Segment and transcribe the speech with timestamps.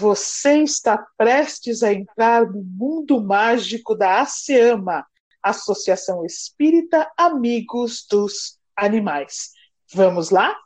[0.00, 5.04] Você está prestes a entrar no mundo mágico da ASEAMA,
[5.42, 9.50] Associação Espírita Amigos dos Animais.
[9.92, 10.56] Vamos lá?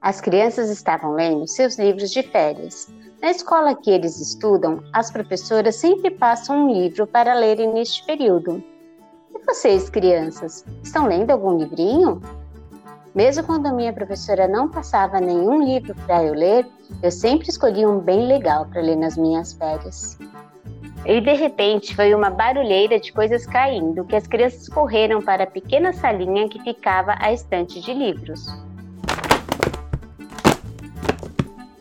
[0.00, 2.88] As crianças estavam lendo seus livros de férias.
[3.20, 8.64] Na escola que eles estudam, as professoras sempre passam um livro para lerem neste período.
[9.34, 12.22] E vocês, crianças, estão lendo algum livrinho?
[13.16, 16.66] Mesmo quando a minha professora não passava nenhum livro para eu ler,
[17.02, 20.18] eu sempre escolhia um bem legal para ler nas minhas férias.
[21.06, 25.46] E de repente foi uma barulheira de coisas caindo que as crianças correram para a
[25.46, 28.46] pequena salinha que ficava à estante de livros.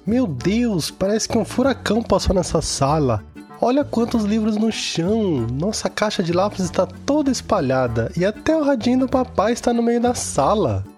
[0.05, 3.21] Meu Deus, parece que um furacão passou nessa sala.
[3.59, 5.45] Olha quantos livros no chão!
[5.51, 9.83] Nossa caixa de lápis está toda espalhada e até o radinho do papai está no
[9.83, 10.94] meio da sala.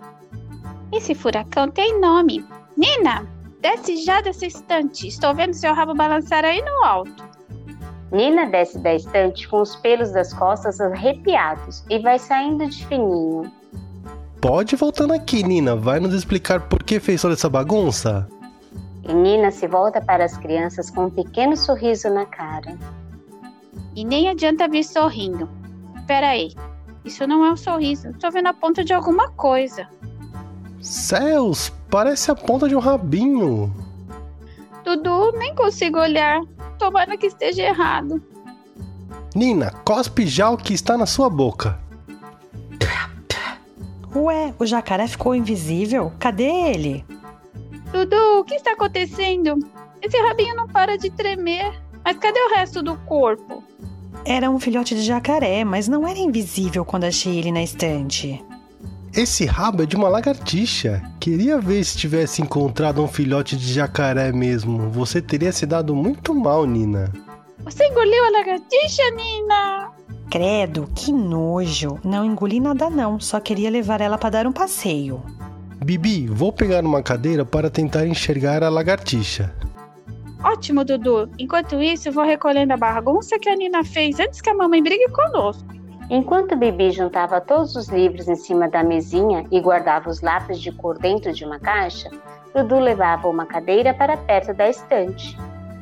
[0.91, 2.45] Esse furacão tem nome.
[2.77, 3.27] Nina,
[3.61, 5.07] desce já dessa estante.
[5.07, 7.27] Estou vendo seu rabo balançar aí no alto.
[8.11, 13.51] Nina desce da estante com os pelos das costas arrepiados e vai saindo de fininho.
[14.39, 15.75] Pode ir voltando aqui, Nina.
[15.75, 18.27] Vai nos explicar por que fez toda essa bagunça?
[19.03, 22.77] E Nina se volta para as crianças com um pequeno sorriso na cara.
[23.93, 25.49] E nem adianta vir sorrindo.
[25.97, 26.53] Espera aí.
[27.03, 28.09] Isso não é um sorriso.
[28.09, 29.87] Estou vendo a ponta de alguma coisa.
[30.81, 33.73] Céus, parece a ponta de um rabinho.
[34.83, 36.41] Dudu, nem consigo olhar.
[36.77, 38.21] Tomara que esteja errado.
[39.35, 41.79] Nina, cospe já o que está na sua boca.
[44.15, 46.11] Ué, o jacaré ficou invisível?
[46.17, 47.05] Cadê ele?
[47.91, 49.59] Dudu, o que está acontecendo?
[50.01, 51.73] Esse rabinho não para de tremer.
[52.03, 53.63] Mas cadê o resto do corpo?
[54.25, 58.43] Era um filhote de jacaré, mas não era invisível quando achei ele na estante.
[59.13, 61.01] Esse rabo é de uma lagartixa.
[61.19, 64.89] Queria ver se tivesse encontrado um filhote de jacaré mesmo.
[64.89, 67.11] Você teria se dado muito mal, Nina.
[67.63, 69.91] Você engoliu a lagartixa, Nina?
[70.29, 71.99] Credo, que nojo.
[72.03, 75.23] Não engoli nada não, só queria levar ela para dar um passeio.
[75.83, 79.53] Bibi, vou pegar uma cadeira para tentar enxergar a lagartixa.
[80.43, 81.29] Ótimo, Dudu.
[81.39, 84.83] Enquanto isso, eu vou recolhendo a bagunça que a Nina fez antes que a mamãe
[84.83, 85.76] brigue conosco.
[86.09, 90.71] Enquanto Bibi juntava todos os livros em cima da mesinha e guardava os lápis de
[90.71, 92.09] cor dentro de uma caixa,
[92.55, 95.37] Dudu levava uma cadeira para perto da estante.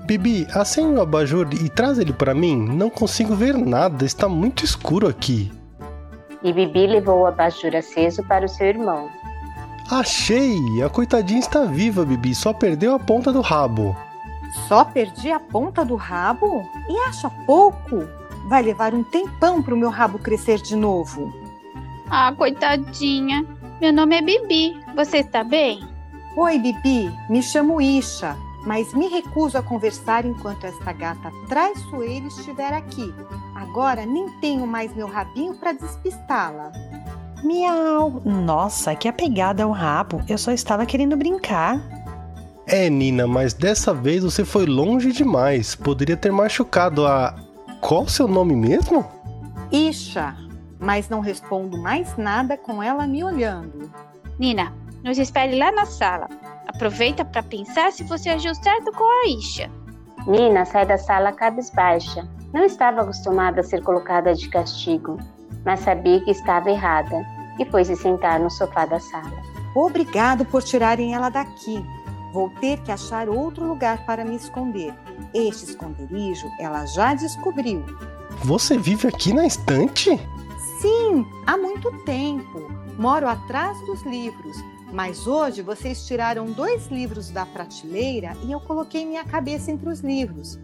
[0.06, 2.56] Bibi, acende o abajur e traz ele para mim.
[2.56, 5.52] Não consigo ver nada, está muito escuro aqui.
[6.42, 9.09] E Bibi levou o abajur aceso para o seu irmão.
[9.92, 10.57] Achei!
[10.84, 13.96] A coitadinha está viva, Bibi, só perdeu a ponta do rabo.
[14.68, 16.68] Só perdi a ponta do rabo?
[16.90, 18.07] E acha pouco?
[18.45, 21.33] Vai levar um tempão para o meu rabo crescer de novo.
[22.09, 23.45] Ah, coitadinha.
[23.81, 24.79] Meu nome é Bibi.
[24.95, 25.83] Você está bem?
[26.38, 27.11] Oi, Bibi.
[27.29, 33.13] Me chamo Isha, mas me recuso a conversar enquanto esta gata traiçoeira estiver aqui.
[33.56, 36.72] Agora nem tenho mais meu rabinho para despistá-la.
[37.44, 38.22] Miau!
[38.23, 40.22] Nossa, que apegada ao rabo.
[40.29, 41.81] Eu só estava querendo brincar.
[42.67, 45.75] É, Nina, mas dessa vez você foi longe demais.
[45.75, 47.35] Poderia ter machucado a
[47.85, 49.06] qual o seu nome mesmo?
[49.72, 50.35] Isha,
[50.79, 53.91] mas não respondo mais nada com ela me olhando.
[54.40, 54.73] Nina,
[55.03, 56.28] nos espere lá na sala.
[56.68, 59.69] Aproveita para pensar se você agiu certo com a Isha.
[60.25, 62.28] Nina sai da sala cabisbaixa.
[62.51, 65.19] Não estava acostumada a ser colocada de castigo,
[65.63, 67.24] mas sabia que estava errada
[67.59, 69.40] e foi se sentar no sofá da sala.
[69.75, 71.85] Obrigado por tirarem ela daqui.
[72.34, 74.91] Vou ter que achar outro lugar para me esconder.
[75.34, 77.84] Este esconderijo ela já descobriu.
[78.44, 80.09] Você vive aqui na estante?
[80.81, 82.70] Sim, há muito tempo.
[82.98, 84.58] Moro atrás dos livros.
[84.92, 90.00] Mas hoje vocês tiraram dois livros da prateleira e eu coloquei minha cabeça entre os
[90.00, 90.59] livros.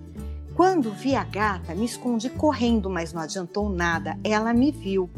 [0.56, 4.18] Quando vi a gata, me escondi correndo, mas não adiantou nada.
[4.24, 5.10] Ela me viu.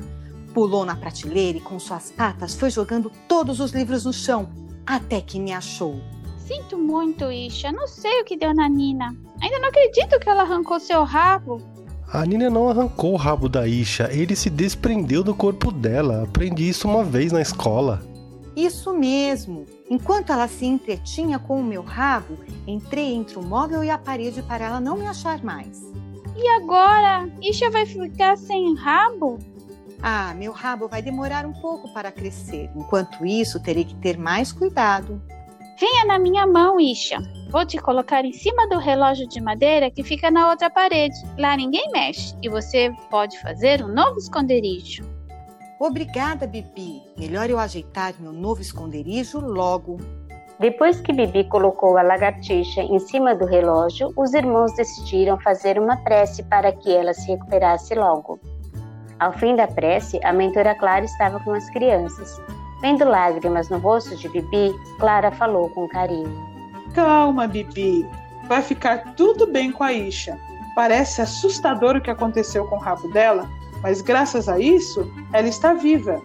[0.53, 4.49] Pulou na prateleira e com suas patas foi jogando todos os livros no chão,
[4.85, 5.99] até que me achou.
[6.37, 7.71] Sinto muito, Isha.
[7.71, 9.15] Não sei o que deu na Nina.
[9.43, 11.61] Ainda não acredito que ela arrancou seu rabo.
[12.13, 16.23] A Nina não arrancou o rabo da Isha, ele se desprendeu do corpo dela.
[16.23, 18.01] Aprendi isso uma vez na escola.
[18.55, 19.65] Isso mesmo.
[19.89, 24.41] Enquanto ela se entretinha com o meu rabo, entrei entre o móvel e a parede
[24.41, 25.81] para ela não me achar mais.
[26.37, 27.29] E agora?
[27.41, 29.39] Isha vai ficar sem rabo?
[30.01, 32.69] Ah, meu rabo vai demorar um pouco para crescer.
[32.77, 35.21] Enquanto isso, terei que ter mais cuidado.
[35.79, 37.17] Venha na minha mão, Isha.
[37.49, 41.15] Vou te colocar em cima do relógio de madeira que fica na outra parede.
[41.37, 45.03] Lá ninguém mexe e você pode fazer um novo esconderijo.
[45.79, 47.01] Obrigada, Bibi.
[47.17, 49.97] Melhor eu ajeitar meu novo esconderijo logo.
[50.59, 55.97] Depois que Bibi colocou a lagartixa em cima do relógio, os irmãos decidiram fazer uma
[55.97, 58.39] prece para que ela se recuperasse logo.
[59.19, 62.39] Ao fim da prece, a mentora Clara estava com as crianças.
[62.83, 66.29] Vendo lágrimas no rosto de Bibi, Clara falou com carinho:
[66.93, 68.05] Calma, Bibi.
[68.49, 70.37] Vai ficar tudo bem com a Isha.
[70.75, 73.49] Parece assustador o que aconteceu com o rabo dela,
[73.81, 76.21] mas graças a isso, ela está viva.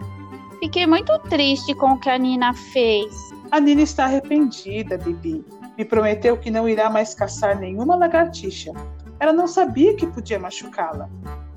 [0.59, 3.15] Fiquei muito triste com o que a Nina fez.
[3.51, 5.45] A Nina está arrependida, Bibi.
[5.77, 8.73] Me prometeu que não irá mais caçar nenhuma lagartixa.
[9.17, 11.09] Ela não sabia que podia machucá-la.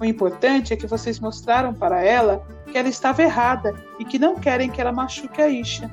[0.02, 4.34] O importante é que vocês mostraram para ela que ela estava errada e que não
[4.34, 5.88] querem que ela machuque a Isha.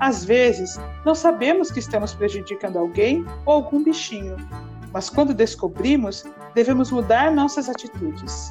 [0.00, 4.38] Às vezes, não sabemos que estamos prejudicando alguém ou algum bichinho,
[4.94, 6.24] mas quando descobrimos,
[6.54, 8.50] devemos mudar nossas atitudes.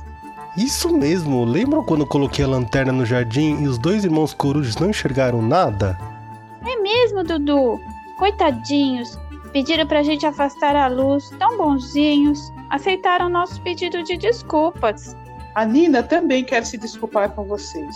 [0.56, 4.92] Isso mesmo, lembram quando coloquei a lanterna no jardim e os dois irmãos corujas não
[4.92, 5.98] enxergaram nada?
[6.64, 7.80] É mesmo, Dudu.
[8.20, 9.18] Coitadinhos.
[9.52, 12.52] Pediram pra gente afastar a luz, tão bonzinhos.
[12.70, 15.16] Aceitaram nosso pedido de desculpas.
[15.56, 17.96] A Nina também quer se desculpar com vocês.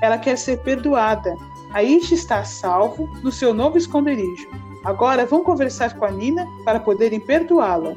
[0.00, 1.36] Ela quer ser perdoada.
[1.72, 4.48] A Isha está a salvo no seu novo esconderijo.
[4.84, 7.94] Agora vão conversar com a Nina para poderem perdoá-la.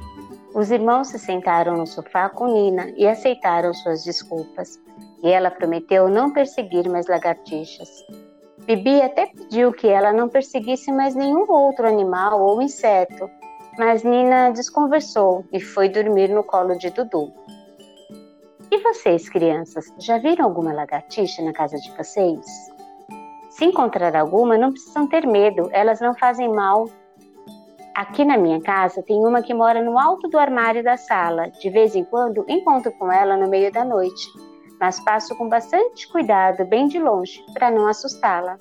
[0.54, 4.80] Os irmãos se sentaram no sofá com Nina e aceitaram suas desculpas.
[5.24, 7.90] E ela prometeu não perseguir mais lagartixas.
[8.66, 13.30] Bibi até pediu que ela não perseguisse mais nenhum outro animal ou inseto,
[13.78, 17.32] mas Nina desconversou e foi dormir no colo de Dudu.
[18.72, 22.44] E vocês, crianças, já viram alguma lagartixa na casa de vocês?
[23.52, 26.90] Se encontrar alguma, não precisam ter medo, elas não fazem mal.
[27.94, 31.52] Aqui na minha casa tem uma que mora no alto do armário da sala.
[31.52, 34.55] De vez em quando encontro com ela no meio da noite
[34.86, 38.60] mas passo com bastante cuidado, bem de longe, para não assustá-la.